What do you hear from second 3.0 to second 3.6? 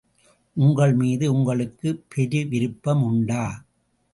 உண்டா?